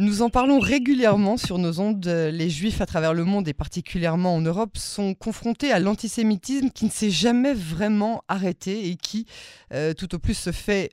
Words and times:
Nous 0.00 0.22
en 0.22 0.30
parlons 0.30 0.60
régulièrement 0.60 1.36
sur 1.36 1.58
nos 1.58 1.80
ondes. 1.80 2.06
Les 2.06 2.50
juifs 2.50 2.80
à 2.80 2.86
travers 2.86 3.14
le 3.14 3.24
monde 3.24 3.48
et 3.48 3.52
particulièrement 3.52 4.36
en 4.36 4.40
Europe 4.40 4.76
sont 4.76 5.12
confrontés 5.12 5.72
à 5.72 5.80
l'antisémitisme 5.80 6.70
qui 6.70 6.84
ne 6.84 6.90
s'est 6.90 7.10
jamais 7.10 7.52
vraiment 7.52 8.22
arrêté 8.28 8.90
et 8.90 8.94
qui, 8.94 9.26
euh, 9.74 9.94
tout 9.94 10.14
au 10.14 10.20
plus, 10.20 10.34
se 10.34 10.52
fait 10.52 10.90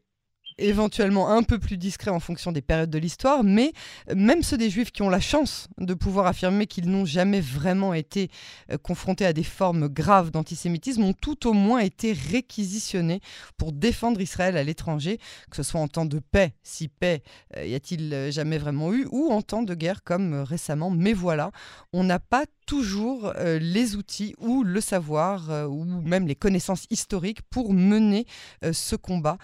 éventuellement 0.57 1.29
un 1.29 1.44
peu 1.44 1.60
plus 1.60 1.78
discret 1.78 2.12
en 2.12 2.20
fonction 2.20 2.52
des 2.52 2.62
périodes 2.62 2.89
de 2.89 2.97
l'histoire, 2.97 3.44
mais 3.44 3.74
même 4.15 4.44
ceux 4.44 4.58
des 4.58 4.69
juifs 4.69 4.92
qui 4.92 5.01
ont 5.01 5.10
la 5.10 5.19
chance 5.19 5.67
de 5.78 5.94
pouvoir 5.94 6.28
affirmer 6.28 6.67
qu'ils 6.67 6.90
n'ont 6.90 7.05
jamais 7.05 7.42
vraiment 7.42 7.94
été 7.94 8.29
euh, 8.72 8.78
confrontés 8.78 9.26
à 9.26 9.33
des 9.33 9.44
formes 9.44 9.87
graves 9.87 10.31
d'antisémitisme 10.31 11.04
ont 11.04 11.13
tout 11.13 11.47
au 11.47 11.54
moins 11.54 11.79
été 11.79 12.13
réquisitionnés 12.13 13.19
pour 13.58 13.72
défendre 13.72 14.22
Israël 14.22 14.58
à 14.58 14.63
l'étranger, 14.63 15.19
que 15.49 15.58
ce 15.58 15.63
soit 15.63 15.81
en 15.81 15.87
temps 15.87 16.05
de 16.05 16.20
paix, 16.20 16.54
si 16.63 16.88
paix 16.88 17.22
euh, 17.58 17.66
y 17.66 17.76
a-t-il 17.76 18.13
euh, 18.13 18.31
jamais 18.31 18.58
vraiment 18.58 18.94
eu, 18.94 19.08
ou 19.12 19.31
en 19.31 19.42
temps 19.42 19.64
de 19.64 19.73
guerre 19.73 20.03
comme 20.03 20.36
récemment. 20.42 20.90
Mais 20.90 21.14
voilà, 21.14 21.52
on 21.94 22.03
n'a 22.03 22.20
pas 22.20 22.45
toujours 22.66 23.34
les 23.38 23.96
outils 23.96 24.36
ou 24.40 24.64
le 24.64 24.82
savoir 24.82 25.70
ou 25.70 25.84
même 25.84 26.28
les 26.28 26.36
connaissances 26.36 26.86
historiques 26.90 27.42
pour 27.50 27.73
mener 27.73 28.26
ce 28.72 28.96
combat 28.96 29.38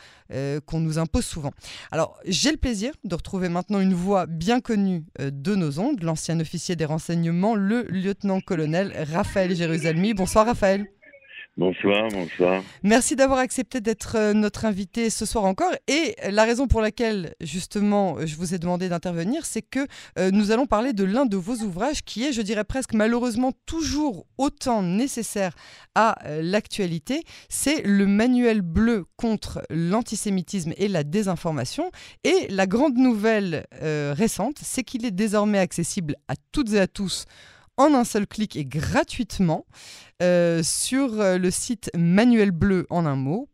qu'on 0.65 0.79
nous 0.79 0.97
impose 0.97 1.25
souvent. 1.25 1.51
Alors, 1.91 2.17
j'ai 2.25 2.51
le 2.51 2.57
plaisir 2.57 2.93
de 3.03 3.15
retrouver 3.15 3.49
maintenant 3.49 3.79
une 3.79 3.93
voix 3.93 4.25
bien 4.25 4.59
connue 4.61 5.05
euh, 5.19 5.31
de 5.31 5.55
nos 5.55 5.79
ondes, 5.79 6.03
l'ancien 6.03 6.39
officier 6.39 6.75
des 6.75 6.85
renseignements, 6.85 7.55
le 7.55 7.83
lieutenant-colonel 7.83 8.93
Raphaël 9.11 9.55
Jérusalemi. 9.55 10.13
Bonsoir 10.13 10.45
Raphaël. 10.45 10.87
Bonsoir, 11.61 12.07
bonsoir. 12.09 12.63
Merci 12.81 13.15
d'avoir 13.15 13.37
accepté 13.37 13.81
d'être 13.81 14.15
euh, 14.15 14.33
notre 14.33 14.65
invité 14.65 15.11
ce 15.11 15.27
soir 15.27 15.45
encore. 15.45 15.71
Et 15.87 16.15
la 16.31 16.43
raison 16.43 16.67
pour 16.67 16.81
laquelle, 16.81 17.35
justement, 17.39 18.17
je 18.25 18.35
vous 18.35 18.55
ai 18.55 18.57
demandé 18.57 18.89
d'intervenir, 18.89 19.45
c'est 19.45 19.61
que 19.61 19.85
euh, 20.17 20.31
nous 20.31 20.49
allons 20.49 20.65
parler 20.65 20.91
de 20.91 21.03
l'un 21.03 21.27
de 21.27 21.37
vos 21.37 21.57
ouvrages 21.57 22.01
qui 22.01 22.25
est, 22.25 22.33
je 22.33 22.41
dirais 22.41 22.63
presque 22.63 22.95
malheureusement, 22.95 23.51
toujours 23.67 24.25
autant 24.39 24.81
nécessaire 24.81 25.53
à 25.93 26.15
euh, 26.25 26.41
l'actualité. 26.41 27.21
C'est 27.47 27.83
le 27.83 28.07
manuel 28.07 28.61
bleu 28.61 29.05
contre 29.15 29.61
l'antisémitisme 29.69 30.73
et 30.77 30.87
la 30.87 31.03
désinformation. 31.03 31.91
Et 32.23 32.47
la 32.49 32.65
grande 32.65 32.97
nouvelle 32.97 33.67
récente, 33.71 34.57
c'est 34.63 34.81
qu'il 34.83 35.05
est 35.05 35.11
désormais 35.11 35.59
accessible 35.59 36.15
à 36.27 36.33
toutes 36.51 36.73
et 36.73 36.79
à 36.79 36.87
tous 36.87 37.27
en 37.81 37.93
un 37.95 38.03
seul 38.03 38.27
clic 38.27 38.55
et 38.55 38.65
gratuitement 38.65 39.65
euh, 40.21 40.61
sur 40.61 41.19
euh, 41.19 41.37
le 41.37 41.49
site 41.49 41.89
manuelbleu 41.97 42.85
en 42.89 43.05
un 43.05 43.15
mot, 43.15 43.49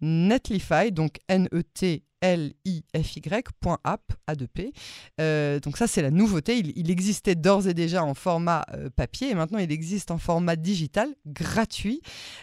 .netlify, 0.00 0.92
donc 0.92 1.18
N-E-T 1.28 2.04
L-I-F-Y.app, 2.22 4.12
A2P. 4.28 4.72
Euh, 5.20 5.58
donc 5.58 5.78
ça, 5.78 5.86
c'est 5.86 6.02
la 6.02 6.10
nouveauté. 6.10 6.58
Il, 6.58 6.90
existait 6.90 7.34
d'ores 7.34 7.66
et 7.66 7.72
déjà 7.72 8.04
en 8.04 8.12
format 8.12 8.66
papier 8.94 9.30
et 9.30 9.34
maintenant 9.34 9.58
il 9.58 9.72
existe 9.72 10.10
en 10.10 10.18
format 10.18 10.56
digital, 10.56 11.08
gratuit. 11.24 12.02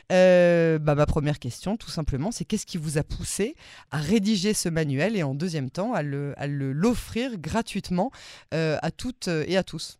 bah, 0.09 0.79
ma 0.79 1.05
première 1.05 1.37
question, 1.37 1.77
tout 1.77 1.91
simplement, 1.91 2.31
c'est 2.31 2.43
qu'est-ce 2.43 2.65
qui 2.65 2.79
vous 2.79 2.97
a 2.97 3.03
poussé 3.03 3.55
à 3.91 3.99
rédiger 3.99 4.55
ce 4.55 4.67
manuel 4.67 5.15
et 5.15 5.21
en 5.21 5.35
deuxième 5.35 5.69
temps 5.69 5.93
à 5.93 6.01
l'offrir 6.01 7.29
le, 7.29 7.37
gratuitement 7.37 8.11
à 8.51 8.89
toutes 8.89 9.27
et 9.27 9.57
à 9.57 9.63
tous? 9.63 9.99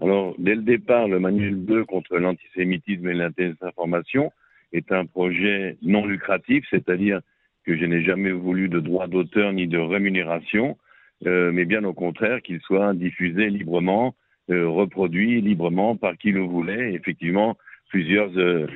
Alors, 0.00 0.34
dès 0.38 0.54
le 0.54 0.62
départ, 0.62 1.08
le 1.08 1.20
manuel 1.20 1.56
bleu 1.56 1.84
contre 1.84 2.16
l'antisémitisme 2.16 3.08
et 3.08 3.14
la 3.14 3.28
désinformation 3.28 4.32
est 4.72 4.92
un 4.92 5.04
projet 5.04 5.76
non 5.82 6.06
lucratif, 6.06 6.64
c'est-à-dire 6.70 7.20
que 7.66 7.76
je 7.76 7.84
n'ai 7.84 8.02
jamais 8.02 8.30
voulu 8.30 8.68
de 8.70 8.80
droit 8.80 9.08
d'auteur 9.08 9.52
ni 9.52 9.66
de 9.66 9.78
rémunération, 9.78 10.78
euh, 11.26 11.52
mais 11.52 11.66
bien 11.66 11.84
au 11.84 11.92
contraire 11.92 12.40
qu'il 12.40 12.60
soit 12.60 12.94
diffusé 12.94 13.50
librement, 13.50 14.14
euh, 14.50 14.66
reproduit 14.68 15.42
librement 15.42 15.96
par 15.96 16.16
qui 16.16 16.32
le 16.32 16.40
voulait. 16.40 16.94
Effectivement, 16.94 17.58
plusieurs 17.90 18.30
euh, 18.38 18.66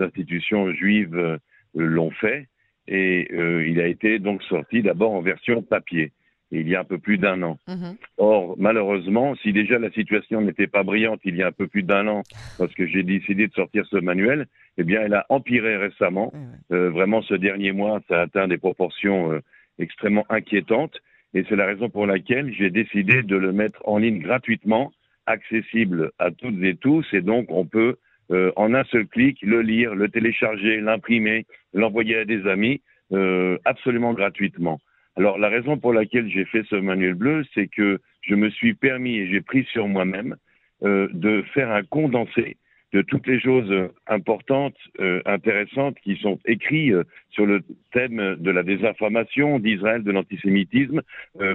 institutions 0.00 0.72
juives 0.72 1.38
l'ont 1.74 2.10
fait 2.10 2.48
et 2.86 3.28
il 3.66 3.80
a 3.80 3.86
été 3.86 4.18
donc 4.18 4.42
sorti 4.42 4.82
d'abord 4.82 5.12
en 5.12 5.22
version 5.22 5.62
papier 5.62 6.12
il 6.60 6.68
y 6.68 6.74
a 6.74 6.80
un 6.80 6.84
peu 6.84 6.98
plus 6.98 7.18
d'un 7.18 7.42
an. 7.42 7.58
Mhm. 7.68 7.96
Or, 8.18 8.54
malheureusement, 8.58 9.34
si 9.36 9.52
déjà 9.52 9.78
la 9.78 9.90
situation 9.90 10.40
n'était 10.40 10.66
pas 10.66 10.82
brillante 10.82 11.20
il 11.24 11.36
y 11.36 11.42
a 11.42 11.48
un 11.48 11.52
peu 11.52 11.66
plus 11.66 11.82
d'un 11.82 12.06
an, 12.08 12.22
parce 12.58 12.72
que 12.74 12.86
j'ai 12.86 13.02
décidé 13.02 13.46
de 13.46 13.52
sortir 13.52 13.86
ce 13.86 13.96
manuel, 13.96 14.46
eh 14.78 14.84
bien, 14.84 15.02
elle 15.02 15.14
a 15.14 15.26
empiré 15.28 15.76
récemment. 15.76 16.32
Euh, 16.72 16.90
vraiment, 16.90 17.22
ce 17.22 17.34
dernier 17.34 17.72
mois, 17.72 18.00
ça 18.08 18.18
a 18.18 18.22
atteint 18.22 18.48
des 18.48 18.58
proportions 18.58 19.32
euh, 19.32 19.40
extrêmement 19.78 20.26
inquiétantes. 20.28 20.96
Et 21.34 21.44
c'est 21.48 21.56
la 21.56 21.66
raison 21.66 21.88
pour 21.88 22.06
laquelle 22.06 22.52
j'ai 22.52 22.70
décidé 22.70 23.22
de 23.22 23.36
le 23.36 23.52
mettre 23.52 23.80
en 23.84 23.98
ligne 23.98 24.20
gratuitement, 24.20 24.92
accessible 25.26 26.12
à 26.18 26.30
toutes 26.30 26.62
et 26.62 26.76
tous. 26.76 27.06
Et 27.12 27.20
donc, 27.20 27.46
on 27.50 27.66
peut, 27.66 27.96
euh, 28.30 28.52
en 28.56 28.74
un 28.74 28.84
seul 28.84 29.06
clic, 29.06 29.38
le 29.42 29.62
lire, 29.62 29.94
le 29.94 30.08
télécharger, 30.08 30.80
l'imprimer, 30.80 31.46
l'envoyer 31.72 32.18
à 32.18 32.24
des 32.24 32.46
amis, 32.46 32.80
absolument 33.64 34.12
gratuitement. 34.12 34.80
Alors 35.16 35.38
la 35.38 35.48
raison 35.48 35.78
pour 35.78 35.92
laquelle 35.92 36.28
j'ai 36.28 36.44
fait 36.44 36.64
ce 36.68 36.76
manuel 36.76 37.14
bleu, 37.14 37.44
c'est 37.54 37.68
que 37.68 38.00
je 38.22 38.34
me 38.34 38.50
suis 38.50 38.74
permis 38.74 39.16
et 39.18 39.28
j'ai 39.28 39.40
pris 39.40 39.64
sur 39.72 39.86
moi-même 39.86 40.36
euh, 40.82 41.08
de 41.12 41.42
faire 41.54 41.70
un 41.70 41.82
condensé 41.84 42.56
de 42.92 43.02
toutes 43.02 43.26
les 43.26 43.40
choses 43.40 43.72
importantes, 44.06 44.76
euh, 45.00 45.20
intéressantes 45.24 45.96
qui 46.02 46.16
sont 46.16 46.38
écrites 46.46 46.92
euh, 46.92 47.04
sur 47.30 47.46
le 47.46 47.62
thème 47.92 48.36
de 48.38 48.50
la 48.50 48.62
désinformation 48.62 49.58
d'Israël, 49.58 50.02
de 50.02 50.12
l'antisémitisme, 50.12 51.02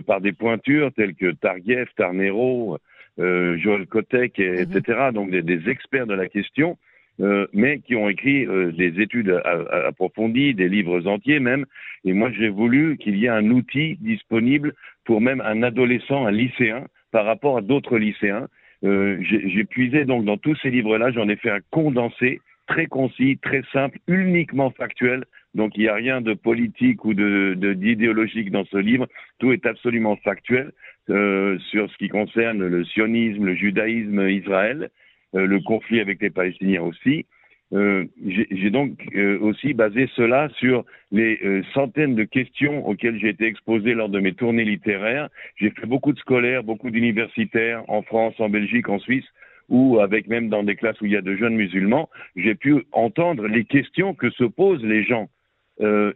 par 0.06 0.22
des 0.22 0.32
pointures 0.34 0.92
telles 0.94 1.16
que 1.16 1.32
Targiev, 1.32 1.88
Tarnero, 1.96 2.78
Joël 3.18 3.86
Kotek, 3.88 4.40
etc., 4.40 4.82
mhm. 5.08 5.14
donc 5.14 5.32
des, 5.32 5.70
experts 5.70 6.08
de 6.08 6.14
la 6.14 6.28
question, 6.28 6.78
euh, 7.22 7.48
mais 7.54 7.80
qui 7.80 7.96
ont 7.96 8.10
écrit 8.10 8.46
euh, 8.46 8.72
des 8.72 9.02
études 9.02 9.42
approfondies, 9.86 10.54
des 10.54 10.70
livres 10.70 11.06
entiers 11.08 11.40
même. 11.40 11.66
Et 12.06 12.14
moi, 12.14 12.32
j'ai 12.32 12.50
voulu 12.50 12.98
qu'il 12.98 13.18
y 13.18 13.26
ait 13.26 13.30
un 13.30 13.50
outil 13.50 13.98
disponible 14.00 14.74
pour 15.06 15.22
même 15.22 15.42
un 15.42 15.64
adolescent, 15.64 16.26
un 16.26 16.32
lycéen, 16.32 16.86
par 17.12 17.26
rapport 17.26 17.58
à 17.58 17.62
d'autres 17.62 17.98
lycéens. 17.98 18.48
Euh, 18.86 19.18
j'ai 19.22 19.66
puisé 19.66 20.06
donc 20.06 20.24
dans 20.24 20.38
tous 20.38 20.56
ces 20.62 20.70
livres-là, 20.70 21.12
j'en 21.12 21.28
ai 21.28 21.36
fait 21.36 21.50
un 21.50 21.60
condensé 21.72 22.40
très 22.68 22.86
concis, 22.86 23.38
très 23.42 23.64
simple, 23.74 23.98
uniquement 24.08 24.72
factuel. 24.72 25.26
Donc 25.56 25.76
il 25.76 25.82
n'y 25.82 25.88
a 25.90 25.96
rien 25.96 26.22
de 26.22 26.34
politique 26.34 27.04
ou 27.04 27.14
de 27.14 27.56
d'idéologique 27.74 28.52
dans 28.52 28.66
ce 28.66 28.78
livre. 28.78 29.08
Tout 29.40 29.52
est 29.52 29.66
absolument 29.66 30.16
factuel 30.18 30.72
euh, 31.10 31.58
sur 31.72 31.92
ce 31.92 31.98
qui 31.98 32.08
concerne 32.08 32.66
le 32.66 32.86
sionisme, 32.86 33.46
le 33.46 33.56
judaïsme, 33.56 34.30
Israël. 34.30 34.90
Euh, 35.36 35.46
le 35.46 35.60
conflit 35.60 36.00
avec 36.00 36.22
les 36.22 36.32
Palestiniens 36.32 36.82
aussi. 36.82 37.26
Euh, 37.72 38.06
j'ai 38.26 38.72
donc 38.72 38.98
euh, 39.16 39.38
aussi 39.42 39.76
basé 39.76 40.10
cela 40.16 40.50
sur 40.58 40.86
les 41.12 41.40
centaines 41.76 42.16
de 42.16 42.24
questions 42.24 42.88
auxquelles 42.88 43.20
j'ai 43.20 43.30
été 43.30 43.46
exposé 43.46 43.94
lors 43.94 44.10
de 44.10 44.20
mes 44.20 44.34
tournées 44.34 44.66
littéraires. 44.66 45.30
J'ai 45.56 45.70
fait 45.70 45.86
beaucoup 45.86 46.12
de 46.12 46.18
scolaires, 46.18 46.64
beaucoup 46.64 46.90
d'universitaires 46.90 47.84
en 47.88 48.02
France, 48.02 48.34
en 48.40 48.50
Belgique, 48.50 48.90
en 48.90 48.98
Suisse, 48.98 49.26
ou 49.70 50.00
avec 50.00 50.28
même 50.28 50.50
dans 50.50 50.64
des 50.64 50.76
classes 50.76 51.00
où 51.00 51.06
il 51.06 51.12
y 51.12 51.16
a 51.16 51.22
de 51.22 51.36
jeunes 51.36 51.56
musulmans, 51.56 52.10
j'ai 52.36 52.56
pu 52.56 52.88
entendre 52.92 53.46
les 53.46 53.66
questions 53.66 54.16
que 54.16 54.32
se 54.32 54.46
posent 54.46 54.84
les 54.84 55.04
gens 55.04 55.30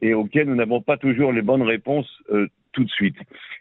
et 0.02 0.14
auxquelles 0.14 0.48
nous 0.48 0.56
n'avons 0.56 0.82
pas 0.82 0.98
toujours 0.98 1.32
les 1.32 1.42
bonnes 1.44 1.62
réponses 1.62 2.22
tout 2.74 2.84
de 2.84 2.90
suite. 2.90 3.16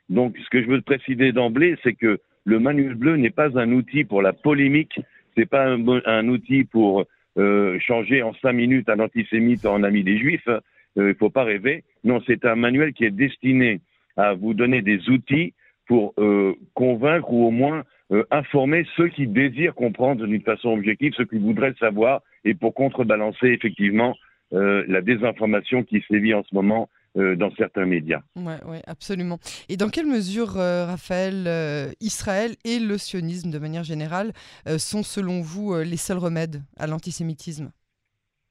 Donc, 0.09 0.37
ce 0.39 0.51
que 0.51 0.63
je 0.63 0.67
veux 0.67 0.81
préciser 0.81 1.33
d'emblée, 1.33 1.77
c'est 1.83 1.93
que 1.93 2.19
le 2.45 2.59
manuel 2.59 2.95
bleu 2.95 3.17
n'est 3.17 3.31
pas 3.31 3.57
un 3.59 3.71
outil 3.71 4.05
pour 4.05 4.23
la 4.23 4.33
polémique 4.33 4.99
c'est 5.37 5.49
pas 5.49 5.67
un, 5.67 6.29
outil 6.29 6.65
pour 6.65 7.05
euh, 7.39 7.79
changer 7.81 8.23
en 8.23 8.35
cinq 8.35 8.53
minutes 8.53 8.89
un 8.89 9.01
antisémite 9.01 9.65
en 9.67 9.83
ami 9.83 10.05
des 10.05 10.19
juifs. 10.19 10.49
Euh, 10.49 10.61
il 10.97 11.03
ne 11.03 11.15
faut 11.15 11.31
pas 11.31 11.45
rêver. 11.45 11.85
Non, 12.05 12.21
c'est 12.27 12.45
un 12.45 12.57
manuel 12.57 12.93
qui 12.93 13.05
est 13.05 13.11
destiné 13.11 13.81
à 14.17 14.35
vous 14.35 14.55
donner 14.55 14.83
des 14.83 15.09
outils 15.09 15.55
pour 15.87 16.13
euh, 16.19 16.55
convaincre 16.75 17.33
ou 17.33 17.47
au 17.47 17.51
moins 17.51 17.85
informer 18.31 18.85
ceux 18.95 19.09
qui 19.09 19.27
désirent 19.27 19.75
comprendre 19.75 20.27
d'une 20.27 20.43
façon 20.43 20.69
objective, 20.69 21.15
ceux 21.17 21.25
qui 21.25 21.39
voudraient 21.39 21.73
savoir, 21.81 22.21
et 22.45 22.53
pour 22.53 22.75
contrebalancer 22.75 23.47
effectivement 23.47 24.15
la 24.51 25.01
désinformation 25.01 25.83
qui 25.83 26.05
sévit 26.11 26.35
en 26.35 26.43
ce 26.43 26.55
moment 26.55 26.91
euh, 27.19 27.37
dans 27.37 27.51
certains 27.57 27.85
médias. 27.85 28.23
Oui, 28.37 28.55
ouais, 28.67 28.81
absolument. 28.87 29.39
Et 29.69 29.77
dans 29.77 29.91
quelle 29.91 30.07
mesure, 30.07 30.57
euh, 30.57 30.87
Raphaël, 30.87 31.45
euh, 31.47 31.91
Israël 32.01 32.53
et 32.65 32.79
le 32.79 32.97
sionisme 32.97 33.51
de 33.51 33.59
manière 33.59 33.85
générale 33.85 34.33
sont 34.79 35.03
selon 35.03 35.43
vous 35.43 35.75
les 35.75 35.99
seuls 35.99 36.17
remèdes 36.17 36.63
à 36.79 36.87
l'antisémitisme? 36.87 37.71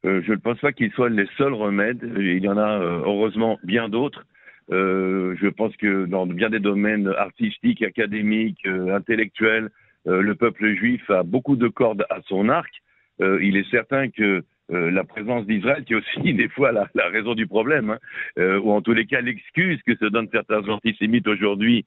Je 0.03 0.31
ne 0.31 0.37
pense 0.37 0.59
pas 0.59 0.73
qu'ils 0.73 0.91
soient 0.91 1.09
les 1.09 1.27
seuls 1.39 1.55
remèdes. 1.55 2.03
Il 2.17 2.43
y 2.43 2.47
en 2.47 2.57
a 2.57 2.79
heureusement 3.03 3.57
bien 3.63 3.89
d'autres. 3.89 4.25
je 4.69 5.49
pense 5.49 5.75
que 5.77 6.05
dans 6.05 6.27
bien 6.27 6.51
des 6.51 6.59
domaines 6.59 7.07
artistiques, 7.07 7.81
académiques, 7.81 8.67
intellectuels, 8.67 9.71
le 10.05 10.33
peuple 10.33 10.75
juif 10.75 11.09
a 11.09 11.23
beaucoup 11.23 11.55
de 11.55 11.67
cordes 11.67 12.05
à 12.11 12.19
son 12.27 12.49
arc. 12.49 12.71
il 13.19 13.57
est 13.57 13.69
certain 13.71 14.09
que 14.09 14.43
la 14.71 15.03
présence 15.03 15.45
d'Israël 15.45 15.83
qui 15.83 15.93
est 15.93 15.97
aussi 15.97 16.33
des 16.33 16.49
fois 16.49 16.71
la, 16.71 17.09
raison 17.09 17.35
du 17.35 17.47
problème, 17.47 17.97
hein, 18.37 18.57
ou 18.63 18.71
en 18.71 18.81
tous 18.81 18.93
les 18.93 19.05
cas 19.05 19.21
l'excuse 19.21 19.79
que 19.85 19.95
se 19.95 20.05
donnent 20.05 20.29
certains 20.31 20.67
antisémites 20.67 21.27
aujourd'hui 21.27 21.85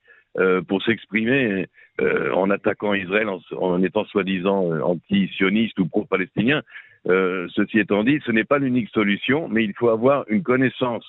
pour 0.69 0.83
s'exprimer 0.83 1.67
en 2.01 2.51
attaquant 2.51 2.93
Israël 2.93 3.29
en, 3.29 3.41
en 3.57 3.83
étant 3.83 4.05
soi-disant 4.05 4.81
anti-sioniste 4.83 5.79
ou 5.79 5.87
pro-palestinien. 5.87 6.63
ceci 7.07 7.79
étant 7.79 8.05
dit, 8.05 8.21
ce 8.27 8.33
n'est 8.33 8.45
pas 8.45 8.59
l'unique 8.59 8.91
solution, 8.91 9.49
mais 9.49 9.65
il 9.65 9.75
faut 9.75 9.89
avoir 9.89 10.25
une 10.29 10.43
connaissance 10.43 11.05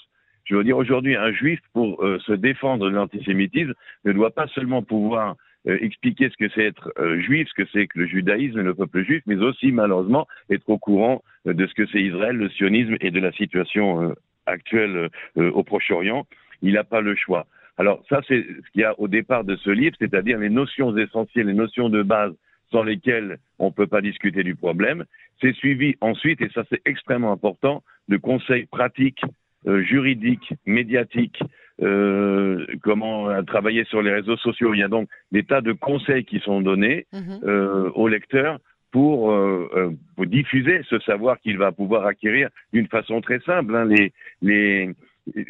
je 0.46 0.56
veux 0.56 0.64
dire, 0.64 0.78
aujourd'hui, 0.78 1.16
un 1.16 1.32
juif, 1.32 1.60
pour 1.74 2.04
euh, 2.04 2.20
se 2.20 2.32
défendre 2.32 2.86
de 2.86 2.92
l'antisémitisme, 2.92 3.74
ne 4.06 4.14
doit 4.14 4.32
pas 4.32 4.48
seulement 4.48 4.84
pouvoir 4.84 5.36
euh, 5.68 5.78
expliquer 5.82 6.30
ce 6.30 6.38
que 6.38 6.50
c'est 6.54 6.66
être 6.66 6.92
euh, 7.00 7.20
juif, 7.20 7.48
ce 7.50 7.64
que 7.64 7.70
c'est 7.72 7.88
que 7.88 8.00
le 8.00 8.08
judaïsme 8.08 8.60
et 8.60 8.64
le 8.64 8.74
peuple 8.74 9.04
juif, 9.04 9.24
mais 9.26 9.38
aussi, 9.38 9.72
malheureusement, 9.72 10.28
être 10.50 10.70
au 10.70 10.78
courant 10.78 11.24
de 11.46 11.68
ce 11.68 11.74
que 11.74 11.86
c'est 11.88 12.02
Israël, 12.02 12.36
le 12.36 12.50
sionisme 12.50 12.98
et 13.02 13.12
de 13.12 13.20
la 13.20 13.32
situation 13.32 14.16
actuelle 14.48 15.10
au 15.36 15.64
Proche-Orient. 15.64 16.26
Il 16.64 16.74
n'a 16.74 16.84
pas 16.84 17.02
le 17.02 17.16
choix. 17.16 17.46
Alors 17.78 18.04
ça, 18.10 18.22
c'est 18.28 18.42
ce 18.42 18.72
qu'il 18.72 18.82
y 18.82 18.84
a 18.84 19.00
au 19.00 19.08
départ 19.08 19.44
de 19.44 19.56
ce 19.58 19.70
livre, 19.70 19.96
c'est-à-dire 20.00 20.40
les 20.40 20.50
notions 20.50 20.96
essentielles, 20.98 21.48
les 21.48 21.54
notions 21.54 21.90
de 21.90 22.02
base 22.02 22.34
sans 22.72 22.84
lesquelles 22.84 23.38
on 23.60 23.68
ne 23.68 23.72
peut 23.72 23.88
pas 23.88 24.02
discuter 24.02 24.44
du 24.44 24.56
problème. 24.56 25.06
C'est 25.42 25.54
suivi 25.54 25.96
ensuite, 26.02 26.42
et 26.42 26.50
ça 26.50 26.64
c'est 26.70 26.82
extrêmement 26.86 27.32
important, 27.32 27.84
de 28.08 28.18
conseils 28.18 28.66
pratiques 28.66 29.22
euh, 29.68 29.82
juridique, 29.84 30.54
médiatique, 30.66 31.40
euh, 31.82 32.66
comment 32.82 33.30
euh, 33.30 33.42
travailler 33.44 33.84
sur 33.86 34.02
les 34.02 34.12
réseaux 34.12 34.38
sociaux. 34.38 34.74
Il 34.74 34.80
y 34.80 34.84
a 34.84 34.88
donc 34.88 35.10
des 35.32 35.44
tas 35.44 35.62
de 35.62 35.74
conseils 35.74 36.26
qui 36.26 36.40
sont 36.40 36.62
donnés 36.62 37.06
mhm. 37.14 37.40
euh, 37.44 37.90
au 37.96 38.08
lecteur 38.08 38.60
pour, 38.92 39.32
euh, 39.32 39.92
pour, 40.16 40.26
diffuser 40.26 40.82
ce 40.90 41.00
savoir 41.00 41.40
qu'il 41.40 41.58
va 41.58 41.72
pouvoir 41.72 42.06
acquérir 42.06 42.50
d'une 42.72 42.88
façon 42.88 43.20
très 43.20 43.40
simple. 43.40 43.76
Hein. 43.76 43.86
Les, 43.86 44.14
les, 44.42 44.90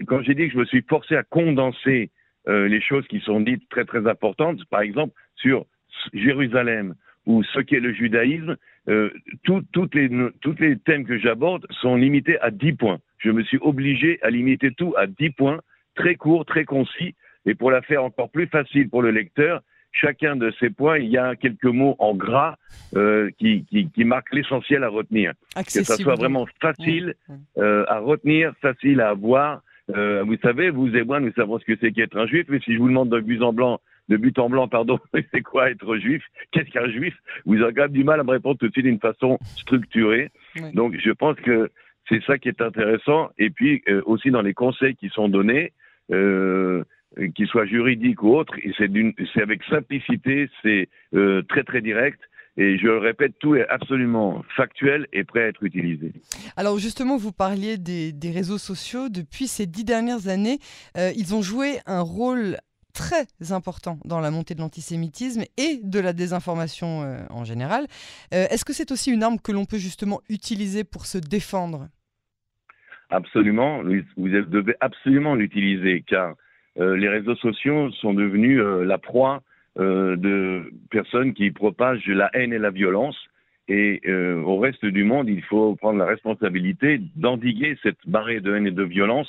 quand 0.08 0.22
j'ai 0.24 0.34
dit 0.34 0.48
que 0.48 0.54
je 0.54 0.60
me 0.60 0.66
suis 0.66 0.84
forcé 0.88 1.16
à 1.16 1.24
condenser 1.24 2.10
les 2.48 2.80
choses 2.80 3.08
qui 3.08 3.20
sont 3.22 3.40
dites 3.40 3.68
très 3.70 3.86
très 3.86 4.08
importantes, 4.08 4.64
par 4.66 4.82
exemple 4.82 5.16
sur 5.36 5.66
Jérusalem 6.14 6.94
ou 7.26 7.44
ce 7.44 7.60
qu'est 7.60 7.80
le 7.80 7.92
judaïsme, 7.92 8.56
euh, 8.88 9.10
toutes 9.44 9.96
les, 9.96 10.10
toutes 10.42 10.60
les 10.60 10.78
thèmes 10.78 11.06
que 11.06 11.18
j'aborde 11.18 11.66
sont 11.82 11.96
limités 11.96 12.40
à 12.42 12.52
10 12.52 12.74
points 12.74 13.00
je 13.26 13.32
me 13.32 13.44
suis 13.44 13.58
obligé 13.62 14.20
à 14.22 14.30
limiter 14.30 14.72
tout 14.72 14.94
à 14.98 15.08
10 15.08 15.32
points, 15.32 15.60
très 15.96 16.16
courts, 16.16 16.46
très 16.46 16.66
concis, 16.66 17.16
et 17.46 17.56
pour 17.56 17.72
la 17.72 17.82
faire 17.82 18.04
encore 18.04 18.30
plus 18.30 18.48
facile 18.48 18.90
pour 18.90 19.02
le 19.02 19.12
lecteur, 19.12 19.62
chacun 19.92 20.36
de 20.36 20.52
ces 20.60 20.70
points, 20.70 20.98
il 20.98 21.10
y 21.10 21.18
a 21.18 21.36
quelques 21.36 21.64
mots 21.64 21.96
en 22.00 22.14
gras 22.14 22.56
euh, 22.96 23.30
qui, 23.38 23.66
qui, 23.66 24.04
marquent 24.04 24.34
l'essentiel 24.34 24.84
à 24.84 24.90
retenir. 24.90 25.34
Que 25.56 25.84
ça 25.84 25.96
soit 25.96 26.16
vraiment 26.16 26.48
facile 26.62 27.16
euh, 27.58 27.86
à 27.88 28.00
retenir, 28.00 28.54
facile 28.62 29.02
à 29.02 29.10
avoir. 29.10 29.62
Euh, 29.96 30.24
vous 30.24 30.38
savez, 30.38 30.70
vous 30.70 30.96
et 30.96 31.04
moi, 31.04 31.20
nous 31.20 31.32
savons 31.34 31.60
ce 31.60 31.66
que 31.66 31.78
c'est 31.80 31.92
qu'être 31.92 32.18
un 32.18 32.28
juif, 32.28 32.46
mais 32.50 32.60
si 32.60 32.74
je 32.74 32.80
vous 32.80 32.90
demande 32.90 33.10
de 33.10 33.20
but 33.20 33.42
en 33.42 33.54
blanc, 33.54 33.80
de 34.10 34.18
but 34.18 34.38
en 34.40 34.50
blanc, 34.50 34.68
pardon, 34.68 35.00
c'est 35.32 35.42
quoi 35.42 35.70
être 35.70 35.96
juif? 35.98 36.24
Qu'est-ce 36.52 36.70
qu'un 36.70 36.90
juif? 36.90 37.16
Vous 37.46 37.62
aurez 37.62 37.74
quand 37.74 37.84
même 37.84 37.92
du 37.92 38.04
mal 38.04 38.20
à 38.20 38.24
me 38.24 38.32
répondre 38.32 38.58
tout 38.58 38.68
de 38.68 38.72
suite 38.72 38.86
d'une 38.86 39.00
façon 39.00 39.38
structurée. 39.56 40.32
Donc, 40.74 40.96
je 40.98 41.12
pense 41.12 41.36
que 41.38 41.70
c'est 42.10 42.24
ça 42.24 42.38
qui 42.38 42.50
est 42.50 42.62
intéressant. 42.62 43.30
Et 43.38 43.50
puis 43.50 43.84
euh, 43.88 44.02
aussi 44.06 44.32
dans 44.32 44.42
les 44.42 44.54
conseils 44.54 44.96
qui 44.96 45.10
sont 45.10 45.30
donnés, 45.30 45.74
euh, 46.12 46.84
qu'ils 47.36 47.48
soient 47.48 47.66
juridiques 47.66 48.22
ou 48.24 48.36
autres, 48.36 48.54
c'est 48.78 49.42
avec 49.42 49.64
simplicité, 49.70 50.50
c'est 50.62 50.90
euh, 51.14 51.42
très 51.44 51.64
très 51.64 51.82
direct. 51.82 52.20
Et 52.58 52.78
je 52.78 52.86
le 52.86 52.98
répète, 53.00 53.34
tout 53.40 53.56
est 53.56 53.68
absolument 53.68 54.42
factuel 54.56 55.08
et 55.12 55.26
prêt 55.26 55.44
à 55.44 55.48
être 55.48 55.64
utilisé. 55.64 56.14
Alors 56.56 56.78
justement, 56.78 57.18
vous 57.18 57.34
parliez 57.34 57.78
des, 57.78 58.32
réseaux 58.32 58.58
sociaux. 58.58 59.10
Depuis 59.10 59.48
ces 59.48 59.66
dix 59.66 59.84
dernières 59.84 60.30
années, 60.30 60.60
euh, 60.98 61.12
ils 61.18 61.36
ont 61.36 61.42
joué 61.42 61.80
un 61.86 62.00
rôle 62.00 62.58
très 62.94 63.28
important 63.52 64.00
dans 64.06 64.22
la 64.22 64.32
montée 64.32 64.56
de 64.56 64.62
l'antisémitisme 64.62 65.44
et 65.58 65.82
de 65.84 66.00
la 66.00 66.14
désinformation 66.14 67.26
en 67.30 67.44
général. 67.44 67.88
Est-ce 68.32 68.64
que 68.64 68.72
c'est 68.72 68.90
aussi 68.90 69.12
une 69.12 69.22
arme 69.22 69.38
que 69.38 69.52
l'on 69.52 69.66
peut 69.66 69.78
justement 69.78 70.22
utiliser 70.30 70.86
pour 70.86 71.06
se 71.06 71.18
défendre? 71.18 71.90
Absolument, 73.10 73.84
vous 74.18 74.30
devez 74.30 74.76
absolument 74.80 75.36
l'utiliser 75.36 76.04
car 76.08 76.36
euh, 76.80 76.96
les 76.98 77.08
réseaux 77.08 77.36
sociaux 77.36 77.92
sont 77.92 78.14
devenus 78.14 78.60
euh, 78.60 78.84
la 78.84 78.98
proie 78.98 79.42
euh, 79.80 80.16
de 80.16 80.72
personnes 80.90 81.34
qui 81.34 81.52
propagent 81.52 82.08
la 82.08 82.30
haine 82.34 82.54
et 82.54 82.60
la 82.60 82.72
violence. 82.72 83.18
Et 83.68 84.00
au 84.46 84.60
reste 84.60 84.86
du 84.86 85.04
monde, 85.04 85.28
il 85.28 85.42
faut 85.42 85.76
prendre 85.76 85.98
la 85.98 86.06
responsabilité 86.06 87.02
d'endiguer 87.16 87.76
cette 87.82 88.06
marée 88.06 88.40
de 88.40 88.54
haine 88.54 88.68
et 88.68 88.72
de 88.72 88.84
violence 88.84 89.28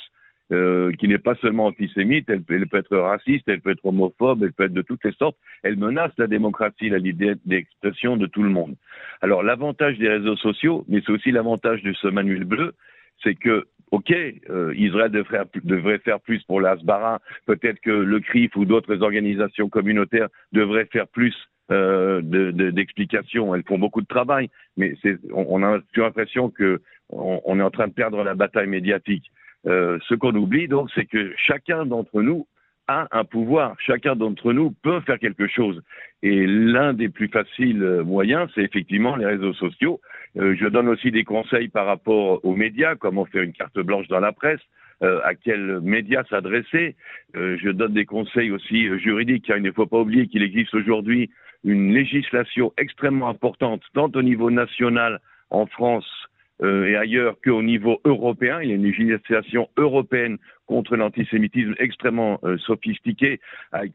qui 0.49 1.07
n'est 1.07 1.17
pas 1.17 1.33
seulement 1.41 1.65
antisémite, 1.65 2.29
elle, 2.29 2.43
elle, 2.47 2.67
peut 2.67 2.77
être 2.77 2.95
raciste, 2.95 3.45
elle 3.47 3.61
peut 3.61 3.71
être 3.71 3.83
homophobe, 3.83 4.43
elle 4.43 4.53
peut 4.53 4.65
être 4.65 4.73
de 4.73 4.83
toutes 4.83 5.03
les 5.05 5.11
sortes. 5.13 5.35
Elle 5.63 5.77
menace 5.77 6.11
la 6.19 6.27
démocratie, 6.27 6.89
la 6.89 6.99
liberté 6.99 7.41
d'expression 7.47 8.15
de 8.15 8.27
tout 8.27 8.43
le 8.43 8.51
monde. 8.51 8.75
Alors 9.21 9.41
l'avantage 9.41 9.97
des 9.97 10.07
réseaux 10.07 10.37
sociaux, 10.37 10.85
mais 10.87 11.01
c'est 11.03 11.11
aussi 11.11 11.31
l'avantage 11.31 11.81
de 11.81 11.93
ce 11.93 12.07
manuel 12.07 12.43
bleu, 12.43 12.75
c'est 13.23 13.35
que 13.35 13.65
OK, 13.91 14.11
euh, 14.11 14.73
Israël 14.75 15.11
devrait, 15.11 15.43
devrait, 15.63 15.99
faire 15.99 16.19
plus 16.19 16.43
pour 16.43 16.59
l'Asbara, 16.59 17.21
peut-être 17.45 17.79
que 17.79 17.91
le 17.91 18.19
CRIF 18.19 18.55
ou 18.57 18.65
d'autres 18.65 19.01
organisations 19.01 19.69
communautaires 19.69 20.27
devraient 20.51 20.89
faire 20.91 21.07
plus 21.07 21.33
euh, 21.71 22.21
d'explications. 22.21 23.55
Elles 23.55 23.63
font 23.63 23.79
beaucoup 23.79 24.01
de 24.01 24.07
travail, 24.07 24.49
mais 24.75 24.95
on, 25.33 25.45
on, 25.49 25.63
a 25.63 25.79
l'impression 25.95 26.49
que 26.49 26.81
on, 27.09 27.59
est 27.59 27.63
en 27.63 27.71
train 27.71 27.87
de 27.87 27.93
perdre 27.93 28.23
la 28.23 28.35
bataille 28.35 28.67
médiatique. 28.67 29.31
Euh, 29.65 29.97
ce 30.07 30.15
qu'on 30.15 30.35
oublie 30.35 30.67
donc, 30.67 30.89
c'est 30.93 31.05
que 31.05 31.33
chacun 31.37 31.85
d'entre 31.85 32.21
nous 32.21 32.45
a 32.87 33.07
un 33.11 33.23
pouvoir. 33.23 33.75
Chacun 33.79 34.15
d'entre 34.15 34.53
nous 34.53 34.71
peut 34.83 34.99
faire 35.01 35.19
quelque 35.19 35.47
chose. 35.47 35.81
Et 36.23 36.45
l'un 36.47 36.93
des 36.93 37.09
plus 37.09 37.27
faciles 37.27 37.83
euh, 37.83 38.03
moyens, 38.03 38.49
c'est 38.55 38.61
effectivement 38.61 39.15
les 39.15 39.25
réseaux 39.25 39.53
sociaux. 39.53 39.99
Euh, 40.37 40.55
je 40.59 40.65
donne 40.67 40.87
aussi 40.87 41.11
des 41.11 41.23
conseils 41.23 41.67
par 41.67 41.85
rapport 41.85 42.43
aux 42.43 42.55
médias, 42.55 42.95
comment 42.95 43.25
faire 43.25 43.43
une 43.43 43.53
carte 43.53 43.79
blanche 43.79 44.07
dans 44.07 44.19
la 44.19 44.31
presse, 44.31 44.61
euh, 45.03 45.19
à 45.23 45.35
quels 45.35 45.79
médias 45.81 46.23
s'adresser. 46.29 46.95
je 47.33 47.69
donne 47.69 47.93
des 47.93 48.05
conseils 48.05 48.51
aussi 48.51 48.87
juridiques, 48.99 49.45
car 49.45 49.57
il 49.57 49.63
ne 49.63 49.71
faut 49.71 49.85
pas 49.85 49.99
oublier 49.99 50.27
qu'il 50.27 50.41
existe 50.41 50.73
aujourd'hui 50.73 51.29
une 51.63 51.93
législation 51.93 52.73
extrêmement 52.77 53.29
importante, 53.29 53.81
tant 53.93 54.09
au 54.15 54.21
niveau 54.21 54.49
national 54.49 55.19
en 55.49 55.65
France 55.65 56.05
euh, 56.05 56.27
et 56.63 56.95
ailleurs 56.95 57.35
qu'au 57.43 57.61
niveau 57.61 57.99
européen. 58.03 58.61
Il 58.61 58.69
y 58.69 58.71
a 58.71 58.75
une 58.75 58.83
législation 58.83 59.69
européenne 59.77 60.37
contre 60.65 60.95
l'antisémitisme 60.95 61.75
extrêmement 61.79 62.39
euh, 62.43 62.57
sophistiquée 62.57 63.39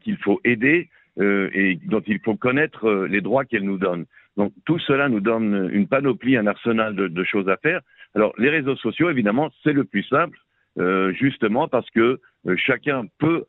qu'il 0.01 0.17
faut 0.17 0.39
aider 0.43 0.89
euh, 1.19 1.49
et 1.53 1.79
dont 1.85 2.01
il 2.07 2.19
faut 2.19 2.35
connaître 2.35 3.05
les 3.05 3.21
droits 3.21 3.45
qu'elle 3.45 3.63
nous 3.63 3.77
donne. 3.77 4.05
Donc 4.37 4.53
tout 4.65 4.79
cela 4.79 5.09
nous 5.09 5.19
donne 5.19 5.69
une 5.71 5.87
panoplie, 5.87 6.37
un 6.37 6.47
arsenal 6.47 6.95
de, 6.95 7.07
de 7.07 7.23
choses 7.23 7.49
à 7.49 7.57
faire. 7.57 7.81
Alors 8.15 8.33
les 8.37 8.49
réseaux 8.49 8.75
sociaux, 8.77 9.09
évidemment, 9.09 9.51
c'est 9.63 9.73
le 9.73 9.83
plus 9.83 10.03
simple. 10.03 10.37
justement 11.19 11.67
parce 11.67 11.89
que 11.91 12.19
chacun 12.55 13.05
peut 13.19 13.45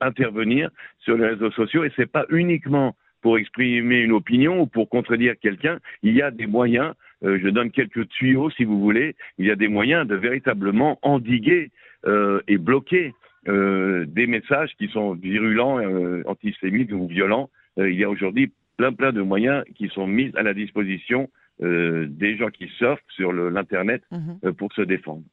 intervenir 0.00 0.68
sur 0.98 1.16
les 1.16 1.28
réseaux 1.28 1.50
sociaux 1.52 1.84
et 1.84 1.92
c'est 1.96 2.12
pas 2.18 2.26
uniquement 2.28 2.94
pour 3.22 3.38
exprimer 3.38 3.98
une 4.00 4.12
opinion 4.12 4.60
ou 4.60 4.66
pour 4.66 4.88
contredire 4.88 5.34
quelqu'un, 5.40 5.78
il 6.02 6.14
y 6.14 6.22
a 6.22 6.30
des 6.30 6.46
moyens, 6.46 6.94
euh, 7.24 7.38
je 7.42 7.48
donne 7.48 7.70
quelques 7.70 8.08
tuyaux 8.08 8.50
si 8.50 8.64
vous 8.64 8.80
voulez, 8.80 9.16
il 9.38 9.46
y 9.46 9.50
a 9.50 9.56
des 9.56 9.68
moyens 9.68 10.06
de 10.06 10.14
véritablement 10.14 10.98
endiguer 11.02 11.70
euh, 12.06 12.40
et 12.46 12.58
bloquer 12.58 13.14
euh, 13.48 14.04
des 14.06 14.26
messages 14.26 14.70
qui 14.78 14.88
sont 14.88 15.14
virulents, 15.14 15.80
antisémites 16.26 16.92
ou 16.92 17.06
violents. 17.06 17.50
il 17.76 17.94
y 17.94 18.04
a 18.04 18.10
aujourd'hui 18.10 18.52
plein 18.76 18.92
plein 18.92 19.12
de 19.12 19.22
moyens 19.22 19.64
qui 19.74 19.88
sont 19.88 20.06
mis 20.06 20.30
à 20.36 20.42
la 20.42 20.54
disposition 20.54 21.28
des 21.60 22.36
gens 22.36 22.50
qui 22.50 22.68
surfent 22.68 23.02
sur 23.08 23.32
l'Internet 23.32 24.02
mhm. 24.12 24.52
pour 24.52 24.72
se 24.74 24.82
défendre. 24.82 25.24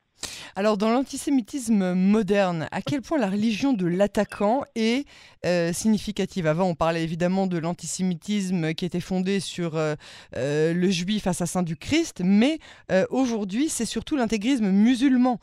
Alors, 0.58 0.78
dans 0.78 0.90
l'antisémitisme 0.90 1.96
moderne, 1.96 2.70
à 2.72 2.82
quel 2.82 3.02
point 3.02 3.18
la 3.18 3.30
religion 3.30 3.74
de 3.74 3.86
l'attaquant 3.86 4.64
est 4.76 5.06
euh, 5.46 5.74
significative? 5.74 6.48
Avant, 6.48 6.64
on 6.64 6.76
parlait 6.76 7.04
évidemment 7.04 7.46
de 7.46 7.58
l'antisémitisme 7.58 8.74
qui 8.74 8.86
était 8.86 9.02
fondé 9.02 9.42
sur 9.42 9.76
euh, 9.76 9.96
euh, 10.38 10.74
le 10.74 10.90
juif 10.90 11.28
assassin 11.28 11.62
du 11.62 11.76
Christ, 11.76 12.22
mais 12.24 12.60
aujourd'hui, 13.10 13.68
c'est 13.68 13.84
surtout 13.84 14.16
l'intégrisme 14.16 14.70
musulman 14.70 15.42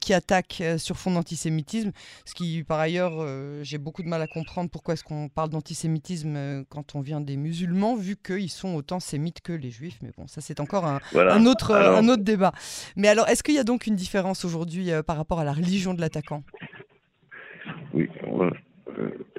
qui 0.00 0.12
attaque 0.12 0.62
sur 0.78 0.96
fond 0.96 1.12
d'antisémitisme, 1.12 1.92
ce 2.24 2.34
qui, 2.34 2.64
par 2.64 2.80
ailleurs, 2.80 3.24
j'ai 3.62 3.78
beaucoup 3.78 4.02
de 4.02 4.08
mal 4.08 4.20
à 4.20 4.26
comprendre 4.26 4.70
pourquoi 4.70 4.94
est-ce 4.94 5.04
qu'on 5.04 5.28
parle 5.28 5.50
d'antisémitisme 5.50 6.64
quand 6.68 6.96
on 6.96 7.00
vient 7.00 7.20
des 7.20 7.36
musulmans, 7.36 7.94
vu 7.94 8.16
qu'ils 8.16 8.50
sont 8.50 8.74
autant 8.74 8.98
sémites 8.98 9.40
que 9.42 9.52
les 9.52 9.70
juifs. 9.70 9.98
Mais 10.02 10.10
bon, 10.16 10.26
ça, 10.26 10.40
c'est 10.40 10.58
encore 10.58 10.86
un, 10.86 11.46
autre, 11.46 11.74
un 11.74 12.08
autre 12.08 12.24
débat. 12.24 12.52
Mais 12.96 13.08
alors, 13.08 13.28
est-ce 13.28 13.42
qu'il 13.42 13.54
y 13.54 13.58
a 13.58 13.64
donc 13.64 13.86
une 13.86 13.96
différence 13.96 14.39
aujourd'hui 14.44 14.90
euh, 14.90 15.02
par 15.02 15.16
rapport 15.16 15.40
à 15.40 15.44
la 15.44 15.52
religion 15.52 15.94
de 15.94 16.00
l'attaquant 16.00 16.42
Oui. 17.94 18.08
Euh, 18.40 18.50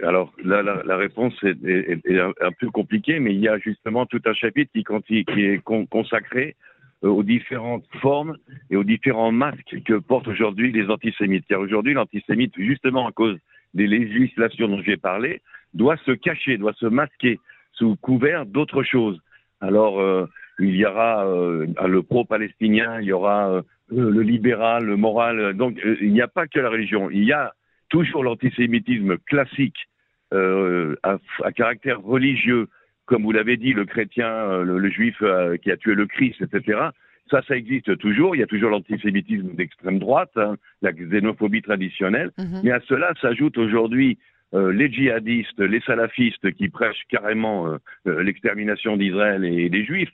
alors 0.04 0.34
là, 0.44 0.62
la, 0.64 0.98
réponse 0.98 1.34
est, 1.44 2.20
un 2.20 2.52
peu 2.60 2.70
compliquée, 2.70 3.20
mais 3.20 3.34
il 3.34 3.40
y 3.40 3.48
a 3.48 3.58
justement 3.60 4.06
tout 4.06 4.22
un 4.26 4.34
chapitre 4.34 4.72
qui, 4.74 5.20
est 5.20 5.62
consacré 5.64 6.56
aux 7.02 7.24
différentes 7.24 7.86
formes 8.02 8.38
et 8.70 8.76
aux 8.76 8.84
différents 8.84 9.32
masques 9.32 9.76
que 9.86 9.98
portent 10.00 10.28
aujourd'hui 10.28 10.72
les 10.72 10.90
antisémites. 10.90 11.46
Car 11.48 11.60
aujourd'hui, 11.60 11.94
l'antisémite, 11.94 12.54
justement 12.58 13.08
à 13.08 13.12
cause 13.12 13.38
des 13.74 13.88
législations 13.88 14.68
dont 14.68 14.82
j'ai 14.82 14.98
parlé, 14.98 15.42
doit 15.74 15.98
se 16.06 16.12
cacher, 16.12 16.58
doit 16.58 16.74
se 16.74 16.86
masquer 16.86 17.40
sous 17.74 17.96
couvert 17.98 18.46
d'autres 18.46 18.84
choses. 18.84 19.20
Alors, 19.62 20.00
euh, 20.00 20.26
il 20.62 20.76
y 20.76 20.86
aura 20.86 21.26
euh, 21.26 21.66
le 21.88 22.04
pro-palestinien, 22.04 23.00
il 23.02 23.08
y 23.08 23.12
aura 23.12 23.52
euh, 23.52 23.62
le 23.90 24.22
libéral, 24.22 24.86
le 24.86 24.96
moral. 24.96 25.54
Donc, 25.54 25.80
il 26.02 26.14
n'y 26.14 26.22
a 26.22 26.28
pas 26.28 26.48
que 26.48 26.60
la 26.60 26.70
religion. 26.70 27.10
Il 27.10 27.24
y 27.24 27.34
a 27.34 27.54
toujours 27.90 28.24
l'antisémitisme 28.24 29.18
classique 29.18 29.88
à, 30.34 31.18
à, 31.44 31.52
caractère 31.52 32.02
religieux, 32.02 32.70
comme 33.06 33.24
vous 33.24 33.34
l'avez 33.34 33.58
dit, 33.58 33.74
le 33.74 33.84
chrétien, 33.84 34.62
le, 34.64 34.90
juif 34.90 35.22
qui 35.62 35.70
a 35.70 35.76
tué 35.76 35.94
le 35.94 36.06
Christ, 36.06 36.42
etc. 36.42 36.92
Ça, 37.30 37.42
ça 37.50 37.58
existe 37.58 37.98
toujours. 37.98 38.34
Il 38.34 38.40
y 38.40 38.44
a 38.44 38.48
toujours 38.48 38.70
l'antisémitisme 38.70 39.56
d'extrême 39.56 40.00
droite, 40.00 40.32
hein, 40.38 40.56
la 40.82 40.94
xénophobie 40.94 41.62
traditionnelle. 41.62 42.32
Mhm. 42.38 42.62
Mais 42.64 42.72
à 42.72 42.80
cela 42.88 43.14
s'ajoute 43.20 43.58
aujourd'hui 43.58 44.18
euh, 44.54 44.74
les 44.74 44.92
djihadistes, 44.92 45.60
les 45.60 45.80
salafistes 45.82 46.52
qui 46.54 46.68
prêchent 46.68 47.06
carrément 47.10 47.68
euh, 47.68 47.78
euh, 48.08 48.24
l'extermination 48.24 48.98
d'Israël 48.98 49.46
et 49.46 49.70
des 49.70 49.86
Juifs, 49.86 50.12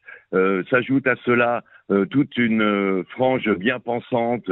s'ajoute 0.69 1.07
à 1.07 1.15
cela 1.25 1.63
toute 2.11 2.35
une 2.35 3.05
frange 3.11 3.49
bien 3.55 3.79
pensante, 3.79 4.51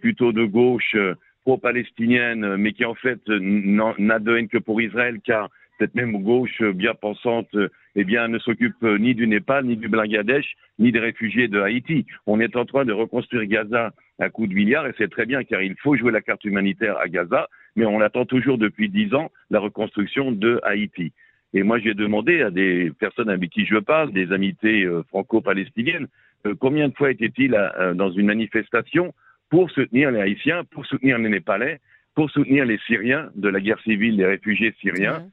plutôt 0.00 0.32
de 0.32 0.44
gauche, 0.44 0.96
pro-palestinienne, 1.44 2.56
mais 2.56 2.72
qui 2.72 2.84
en 2.84 2.96
fait 2.96 3.20
n'a 3.28 4.18
de 4.18 4.36
haine 4.36 4.48
que 4.48 4.58
pour 4.58 4.82
Israël, 4.82 5.18
car 5.24 5.48
cette 5.78 5.94
même 5.94 6.20
gauche 6.24 6.60
bien 6.74 6.94
pensante 6.94 7.54
eh 7.94 8.02
bien, 8.02 8.26
ne 8.26 8.40
s'occupe 8.40 8.82
ni 8.82 9.14
du 9.14 9.28
Népal, 9.28 9.66
ni 9.66 9.76
du 9.76 9.88
Bangladesh, 9.88 10.56
ni 10.80 10.90
des 10.90 10.98
réfugiés 10.98 11.46
de 11.46 11.60
Haïti. 11.60 12.04
On 12.26 12.40
est 12.40 12.56
en 12.56 12.64
train 12.64 12.84
de 12.84 12.92
reconstruire 12.92 13.46
Gaza 13.46 13.92
à 14.18 14.28
coups 14.28 14.48
de 14.48 14.54
milliards, 14.54 14.88
et 14.88 14.94
c'est 14.98 15.10
très 15.10 15.24
bien, 15.24 15.44
car 15.44 15.62
il 15.62 15.76
faut 15.76 15.94
jouer 15.96 16.10
la 16.10 16.20
carte 16.20 16.44
humanitaire 16.44 16.98
à 16.98 17.06
Gaza, 17.06 17.48
mais 17.76 17.86
on 17.86 18.00
attend 18.00 18.24
toujours 18.24 18.58
depuis 18.58 18.88
dix 18.88 19.14
ans 19.14 19.30
la 19.50 19.60
reconstruction 19.60 20.32
de 20.32 20.58
Haïti. 20.64 21.12
Et 21.54 21.62
moi, 21.62 21.78
j'ai 21.78 21.94
demandé 21.94 22.42
à 22.42 22.50
des 22.50 22.90
personnes 22.98 23.30
avec 23.30 23.50
qui 23.50 23.64
je 23.66 23.76
parle, 23.76 24.12
des 24.12 24.32
amités 24.32 24.84
euh, 24.84 25.02
franco-palestiniennes, 25.08 26.08
euh, 26.46 26.54
combien 26.58 26.88
de 26.88 26.94
fois 26.94 27.10
était-il 27.10 27.54
euh, 27.54 27.94
dans 27.94 28.10
une 28.10 28.26
manifestation 28.26 29.14
pour 29.48 29.70
soutenir 29.70 30.10
les 30.10 30.20
Haïtiens, 30.20 30.64
pour 30.64 30.84
soutenir 30.86 31.18
les 31.18 31.28
Népalais, 31.28 31.80
pour 32.14 32.30
soutenir 32.30 32.64
les 32.64 32.78
Syriens 32.86 33.30
de 33.36 33.48
la 33.48 33.60
guerre 33.60 33.80
civile, 33.80 34.16
les 34.16 34.26
réfugiés 34.26 34.74
syriens, 34.80 35.28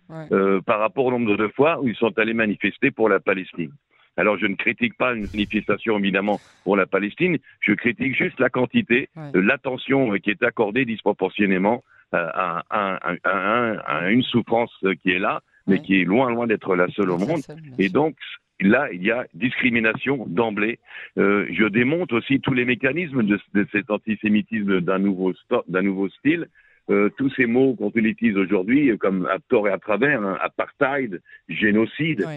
par 0.66 0.80
rapport 0.80 1.06
au 1.06 1.12
nombre 1.12 1.38
de 1.38 1.48
fois 1.48 1.82
où 1.82 1.88
ils 1.88 1.96
sont 1.96 2.18
allés 2.20 2.34
manifester 2.34 2.92
pour 2.92 3.08
la 3.08 3.22
Palestine. 3.22 3.72
Alors 4.18 4.38
je 4.38 4.46
ne 4.46 4.56
critique 4.56 4.96
pas 4.98 5.14
une 5.14 5.28
manifestation 5.34 5.98
évidemment 5.98 6.40
pour 6.66 6.76
la 6.76 6.86
Palestine, 6.86 7.38
je 7.62 7.74
critique 7.74 8.16
juste 8.16 8.38
la 8.40 8.50
quantité, 8.50 9.10
l'attention 9.34 10.12
qui 10.18 10.30
est 10.30 10.44
accordée 10.44 10.84
disproportionnément 10.84 11.84
euh, 12.13 12.60
à, 12.70 14.12
une 14.12 14.22
souffrance 14.22 14.72
qui 15.01 15.12
est 15.12 15.20
là, 15.20 15.41
mais 15.65 15.79
qui 15.79 16.01
est 16.01 16.03
loin, 16.03 16.29
loin 16.29 16.46
d'être 16.46 16.75
la 16.75 16.88
seule 16.89 17.10
au 17.10 17.17
monde. 17.17 17.41
Et 17.79 17.89
donc, 17.89 18.15
là, 18.60 18.88
il 18.91 19.01
y 19.01 19.10
a 19.10 19.25
discrimination 19.34 20.25
d'emblée. 20.27 20.79
Euh, 21.17 21.48
je 21.51 21.65
démonte 21.65 22.13
aussi 22.13 22.39
tous 22.39 22.53
les 22.53 22.65
mécanismes 22.65 23.24
de, 23.24 23.39
cet 23.72 23.89
antisémitisme 23.89 24.82
d'un 24.82 25.00
nouveau, 25.00 25.34
nouveau 25.70 26.10
style. 26.10 26.48
Euh, 26.89 27.10
tous 27.17 27.32
ces 27.36 27.48
mots 27.48 27.75
qu'on 27.75 27.91
utilise 27.96 28.38
aujourd'hui, 28.38 28.96
comme 29.00 29.25
à 29.25 29.39
tort 29.50 29.67
et 29.67 29.72
à 29.72 29.79
travers, 29.79 30.22
hein, 30.22 30.38
apartheid, 30.41 31.20
génocide, 31.50 32.27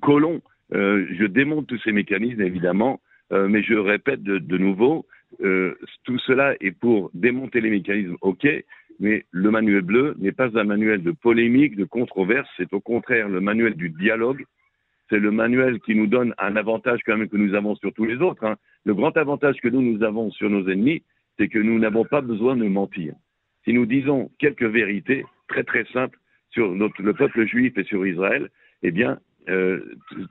colon, 0.00 0.42
je 0.72 1.26
démonte 1.26 1.68
tous 1.68 1.80
ces 1.84 1.92
mécanismes, 1.92 2.42
évidemment, 2.42 3.00
mais 3.30 3.62
je 3.62 3.74
répète 3.74 4.22
de, 4.22 4.38
de 4.38 4.58
nouveau, 4.58 5.06
tout 5.38 6.18
cela 6.18 6.54
est 6.60 6.72
pour 6.72 7.10
démonter 7.14 7.60
les 7.60 7.70
mécanismes, 7.70 8.16
ok, 8.20 8.46
mais 8.98 9.26
le 9.30 9.50
manuel 9.50 9.82
bleu 9.82 10.14
n'est 10.18 10.32
pas 10.32 10.48
un 10.58 10.64
manuel 10.64 11.02
de 11.02 11.12
polémique, 11.12 11.76
de 11.76 11.84
controverse, 11.84 12.48
c'est 12.56 12.72
au 12.72 12.80
contraire 12.80 13.28
le 13.28 13.40
manuel 13.40 13.74
du 13.74 13.90
dialogue. 13.90 14.44
C'est 15.08 15.18
le 15.18 15.30
manuel 15.30 15.78
qui 15.80 15.94
nous 15.94 16.08
donne 16.08 16.34
un 16.38 16.56
avantage 16.56 17.00
quand 17.06 17.16
même 17.16 17.28
que 17.28 17.36
nous 17.36 17.54
avons 17.54 17.76
sur 17.76 17.92
tous 17.92 18.06
les 18.06 18.16
autres. 18.16 18.44
Hein. 18.44 18.56
Le 18.84 18.94
grand 18.94 19.16
avantage 19.16 19.56
que 19.62 19.68
nous, 19.68 19.80
nous 19.80 20.02
avons 20.02 20.30
sur 20.32 20.50
nos 20.50 20.68
ennemis, 20.68 21.02
c'est 21.38 21.48
que 21.48 21.58
nous 21.58 21.78
n'avons 21.78 22.04
pas 22.04 22.20
besoin 22.20 22.56
de 22.56 22.64
mentir. 22.64 23.14
Si 23.64 23.72
nous 23.72 23.86
disons 23.86 24.30
quelques 24.38 24.64
vérités 24.64 25.24
très 25.48 25.62
très 25.62 25.84
simples 25.92 26.18
sur 26.50 26.72
notre, 26.72 27.02
le 27.02 27.12
peuple 27.12 27.46
juif 27.46 27.76
et 27.78 27.84
sur 27.84 28.06
Israël, 28.06 28.48
eh 28.82 28.90
bien, 28.90 29.18
euh, 29.48 29.80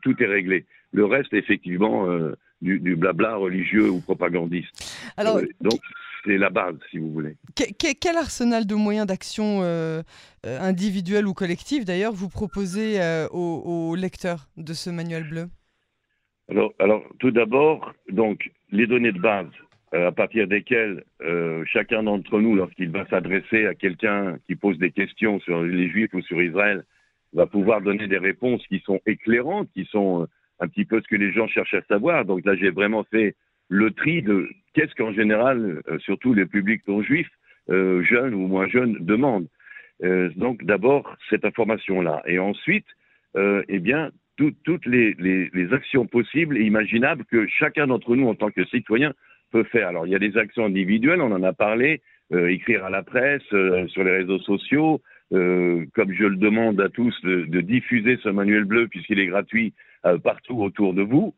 tout 0.02 0.22
est 0.22 0.28
réglé. 0.28 0.66
Le 0.92 1.06
reste, 1.06 1.34
effectivement, 1.34 2.10
euh, 2.10 2.34
du, 2.62 2.80
du, 2.80 2.96
blabla 2.96 3.36
religieux 3.36 3.90
ou 3.90 4.02
propagandiste. 4.02 4.98
Alors, 5.18 5.38
euh, 5.38 5.46
donc, 5.62 5.80
c'est 6.25 6.38
la 6.38 6.50
base, 6.50 6.75
si 6.89 6.98
vous 6.98 7.12
voulez. 7.12 7.36
quel 7.55 8.17
arsenal 8.17 8.65
de 8.65 8.75
moyens 8.75 9.08
d'action 9.08 9.62
euh, 9.62 10.01
euh, 10.46 10.60
individuels 10.60 11.27
ou 11.27 11.34
collectifs, 11.34 11.86
d'ailleurs, 11.86 12.13
vous 12.13 12.29
proposez 12.29 13.01
euh, 13.01 13.27
aux, 13.29 13.96
lecteurs 13.96 14.48
de 14.58 14.74
ce 14.74 14.89
manuel 14.89 15.29
bleu? 15.29 15.46
Alors, 16.50 16.74
alors, 16.79 17.03
tout 17.20 17.32
d'abord, 17.32 17.94
donc, 18.10 18.51
les 18.72 18.88
données 18.88 19.12
de 19.12 19.20
base, 19.20 19.48
à 19.91 20.12
partir 20.12 20.48
desquelles 20.48 21.05
chacun 21.72 22.03
d'entre 22.03 22.39
nous, 22.39 22.55
lorsqu'il 22.55 22.89
va 22.89 23.08
s'adresser 23.08 23.65
à 23.65 23.74
quelqu'un 23.74 24.38
qui 24.46 24.55
pose 24.55 24.77
des 24.77 24.91
questions 24.91 25.39
sur 25.39 25.63
les 25.63 25.89
Juifs 25.89 26.13
ou 26.13 26.22
sur 26.22 26.41
Israël, 26.41 26.84
va 27.34 27.46
pouvoir 27.46 27.82
donner 27.82 28.08
des 28.08 28.17
réponses 28.17 28.65
qui 28.67 28.82
sont 28.82 29.00
éclairantes, 29.05 29.70
qui 29.74 29.86
sont 29.86 30.27
un 30.60 30.67
petit 30.67 30.86
peu 30.86 31.01
ce 31.01 31.08
que 31.08 31.15
les 31.15 31.32
gens 31.32 31.48
cherchent 31.48 31.74
à 31.74 31.82
savoir. 31.84 32.25
Donc 32.25 32.46
là, 32.46 32.55
j'ai 32.55 32.72
vraiment 32.72 33.05
fait 33.05 33.36
le 33.70 33.92
tri 33.92 34.22
de 34.22 34.48
qu'est-ce 34.74 34.94
qu'en 34.96 35.14
général, 35.14 35.82
euh, 35.88 35.98
surtout 36.00 36.34
les 36.34 36.46
publics 36.46 36.84
non 36.88 37.02
juifs, 37.02 37.30
euh, 37.70 38.04
jeunes 38.04 38.34
ou 38.34 38.48
moins 38.48 38.68
jeunes, 38.68 38.98
demandent. 39.00 39.48
Euh, 40.04 40.30
donc 40.36 40.64
d'abord 40.64 41.16
cette 41.30 41.46
information-là, 41.46 42.22
et 42.26 42.40
ensuite, 42.40 42.86
eh 43.68 43.80
bien, 43.80 44.12
toutes 44.38 44.86
les, 44.86 45.14
les, 45.20 45.74
actions 45.74 46.06
possibles 46.06 46.58
et 46.58 46.62
imaginables 46.62 47.26
que 47.26 47.46
chacun 47.48 47.88
d'entre 47.88 48.16
nous, 48.16 48.30
en 48.30 48.36
tant 48.36 48.50
que 48.50 48.64
citoyen, 48.66 49.14
peut 49.52 49.66
faire. 49.66 49.90
Alors 49.90 50.08
il 50.08 50.14
y 50.14 50.16
a 50.16 50.20
des 50.20 50.38
actions 50.38 50.64
individuelles, 50.64 51.20
on 51.20 51.34
en 51.34 51.44
a 51.44 51.52
parlé, 51.52 52.02
écrire 52.32 52.86
à 52.86 52.90
la 52.90 53.04
presse, 53.04 53.44
sur 53.88 54.06
les 54.06 54.12
réseaux 54.12 54.40
sociaux, 54.40 55.02
comme 55.32 56.14
je 56.14 56.24
le 56.24 56.38
demande 56.38 56.80
à 56.80 56.88
tous, 56.88 57.14
de, 57.24 57.44
de 57.44 57.60
diffuser 57.60 58.18
ce 58.24 58.30
manuel 58.30 58.64
bleu 58.64 58.88
puisqu'il 58.88 59.20
est 59.20 59.28
gratuit 59.28 59.74
partout 60.24 60.62
autour 60.62 60.94
de 60.94 61.02
vous. 61.02 61.36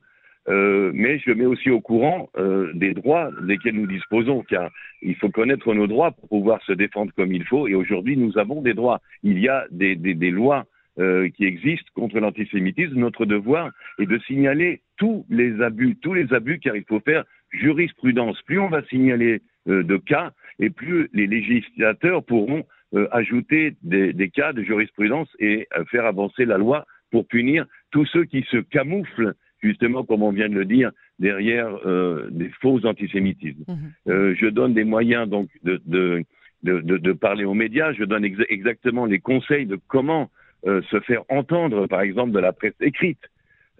Euh, 0.50 0.92
mais 0.94 1.20
je 1.20 1.32
mets 1.32 1.46
aussi 1.46 1.70
au 1.70 1.82
courant 1.82 2.30
euh, 2.38 2.72
des 2.74 2.94
droits 2.94 3.32
desquels 3.42 3.75
nous 3.75 3.88
disposons, 3.88 4.44
car 4.44 4.72
il 5.01 5.16
faut 5.16 5.30
connaître 5.30 5.74
nos 5.74 5.88
droits 5.88 6.12
pour 6.12 6.30
pouvoir 6.30 6.62
se 6.63 6.72
défendre 6.72 7.12
comme 7.16 7.34
il 7.34 7.44
faut. 7.44 7.68
Et 7.68 7.75
aujourd'hui, 7.75 8.16
nous 8.16 8.38
avons 8.38 8.62
des 8.62 8.74
droits. 8.74 9.01
Il 9.24 9.39
y 9.39 9.50
a 9.50 9.66
des, 9.72 9.96
lois 10.32 10.66
euh, 11.00 11.30
qui 11.30 11.46
existent 11.46 11.92
contre 11.96 12.20
l'antisémitisme. 12.20 12.98
Notre 12.98 13.25
devoir 13.25 13.72
est 14.00 14.06
de 14.06 14.20
signaler 14.20 14.82
tous 14.98 15.25
les 15.30 15.62
abus, 15.62 15.98
tous 16.01 16.13
les 16.13 16.34
abus, 16.34 16.60
car 16.60 16.75
il 16.77 16.86
faut 16.86 17.01
faire 17.01 17.25
jurisprudence. 17.51 18.42
Plus 18.44 18.60
on 18.60 18.70
va 18.70 18.84
signaler 18.84 19.42
de 19.66 19.98
cas, 19.98 20.32
et 20.60 20.70
plus 20.70 21.10
les 21.12 21.27
législateurs 21.27 22.24
pourront 22.24 22.63
ajouter 23.12 23.75
des, 23.84 24.13
des, 24.13 24.30
cas 24.30 24.54
de 24.54 24.63
jurisprudence 24.63 25.27
et 25.39 25.68
faire 25.92 26.06
avancer 26.06 26.46
la 26.46 26.58
loi 26.58 26.86
pour 27.12 27.27
punir 27.27 27.66
tous 27.92 28.06
ceux 28.06 28.24
qui 28.24 28.44
se 28.44 28.58
camouflent 28.58 29.34
justement, 29.62 30.04
comme 30.04 30.24
on 30.24 30.32
vient 30.32 30.50
de 30.50 30.56
le 30.56 30.66
dire, 30.66 30.92
derrière 31.20 31.70
euh, 31.86 32.28
des 32.32 32.50
faux 32.62 32.86
antisémitismes. 32.86 33.64
Mhm. 33.68 33.78
Euh, 34.10 34.36
je 34.40 34.48
donne 34.48 34.74
des 34.74 34.84
moyens 34.84 35.28
donc 35.28 35.50
de, 35.64 35.82
de, 35.86 36.24
de, 36.64 36.80
de, 36.82 37.14
parler 37.14 37.46
aux 37.46 37.54
médias, 37.54 37.94
je 37.94 38.04
donne 38.04 38.26
exactement 38.26 39.06
les 39.06 39.20
conseils 39.20 39.66
de 39.66 39.80
comment 39.88 40.30
euh, 40.66 40.82
se 40.90 41.00
faire 41.02 41.22
entendre, 41.30 41.88
par 41.88 42.02
exemple, 42.02 42.32
de 42.32 42.40
la 42.40 42.54
presse 42.54 42.74
écrite. 42.82 43.22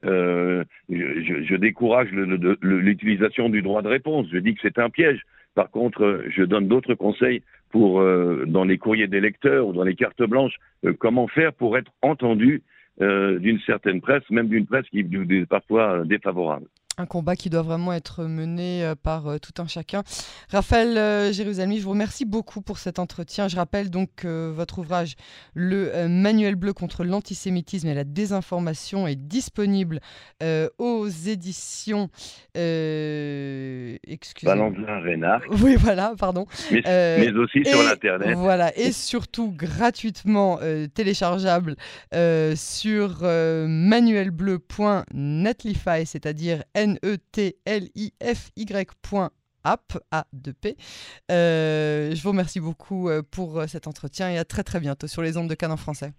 Euh, 0.05 0.63
je, 0.89 1.43
je, 1.43 1.55
décourage 1.55 2.10
l'utilisation 2.12 3.50
du 3.50 3.63
droit 3.63 3.81
de 3.81 3.88
réponse. 3.88 4.27
Je 4.31 4.38
dis 4.38 4.53
que 4.53 4.62
c'est 4.62 4.77
un 4.77 4.91
piège. 4.91 5.22
Par 5.55 5.72
contre, 5.72 6.24
je 6.29 6.43
donne 6.43 6.67
d'autres 6.67 6.93
conseils 6.93 7.41
pour, 7.72 8.00
euh, 8.00 8.46
dans 8.46 8.63
les 8.63 8.77
courriers 8.77 9.07
des 9.07 9.19
lecteurs 9.19 9.67
ou 9.67 9.74
dans 9.74 9.84
les 9.84 9.96
cartes 9.96 10.22
blanches, 10.22 10.55
comment 11.00 11.27
faire 11.27 11.51
pour 11.51 11.77
être 11.79 11.91
entendu 12.03 12.62
euh, 12.62 12.76
d'une 13.00 13.60
certaine 13.66 14.01
presse, 14.01 14.24
même 14.30 14.48
d'une 14.48 14.66
presse 14.66 14.88
qui 14.89 15.00
est 15.00 15.46
parfois 15.46 16.04
défavorable 16.04 16.68
un 16.98 17.06
combat 17.06 17.36
qui 17.36 17.50
doit 17.50 17.62
vraiment 17.62 17.92
être 17.94 18.24
mené 18.24 18.84
euh, 18.84 18.96
par 18.96 19.27
euh, 19.27 19.38
tout 19.38 19.62
un 19.62 19.68
chacun. 19.68 20.01
Raphaël 20.50 20.98
euh, 20.98 21.32
Jérusalemi, 21.32 21.77
je 21.77 21.84
vous 21.84 21.92
remercie 21.92 22.25
beaucoup 22.25 22.62
pour 22.62 22.80
cet 22.80 22.98
entretien. 22.98 23.48
Je 23.48 23.56
rappelle 23.56 23.92
donc 23.92 24.10
que 24.16 24.50
votre 24.50 24.80
ouvrage, 24.80 25.16
Le 25.54 26.08
Manuel 26.08 26.56
bleu 26.56 26.74
contre 26.74 27.04
l'antisémitisme 27.04 27.88
et 27.88 27.94
la 27.94 28.04
désinformation, 28.04 29.06
est 29.08 29.16
disponible 29.16 30.00
aux 30.77 31.08
éditions. 31.08 32.10
excusez 32.56 34.48
Valentin 34.48 35.00
Reynard. 35.01 35.42
Oui, 35.62 35.75
voilà, 35.77 36.13
pardon. 36.18 36.48
Mais, 36.72 37.32
aussi 37.34 37.63
sur 37.66 37.84
l'Internet. 37.84 38.36
Voilà, 38.38 38.75
et 38.77 38.92
surtout 38.92 39.51
gratuitement 39.51 40.60
téléchargeable 40.94 41.75
sur 42.56 43.22
manuelbleu.netlify, 43.22 46.06
c'est-à-dire 46.06 46.63
N 46.74 46.87
N-E-T-L-I-F-Y.app, 46.88 47.58
A-2-P. 50.12 50.77
Euh, 51.32 52.15
je 52.15 52.24
vous 52.24 52.29
remercie 52.29 52.60
beaucoup 52.60 53.10
pour 53.32 53.63
cet 53.67 53.88
entretien 53.88 54.29
et 54.29 54.38
à 54.38 54.46
très 54.46 54.63
très 54.63 54.79
bientôt 54.79 55.08
sur 55.08 55.22
les 55.22 55.38
ondes 55.38 55.50
de 55.50 55.56
Cannes 55.56 55.72
en 55.72 55.77
français. 55.77 56.13